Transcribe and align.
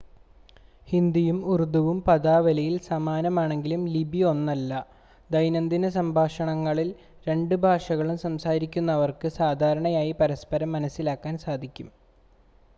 ഹിന്ദിയും 0.87 1.39
ഉറുദുവും 1.47 1.97
പദാവലിയിൽ 2.05 2.75
സമാനമാണെങ്കിലും 2.87 3.83
ലിപി 3.91 4.21
ഒന്നല്ല 4.29 4.71
ദൈനംദിന 5.29 5.89
സംഭാഷണങ്ങളിൽ 5.97 6.89
രണ്ട് 7.25 7.55
ഭാഷകളും 7.63 8.17
സംസാരിക്കുന്നവർക്ക് 8.25 9.31
സാധാരണയായി 9.39 10.15
പരസ്പരം 10.21 10.71
മനസ്സിലാക്കാൻ 10.77 11.37
സാധിക്കും 11.45 11.89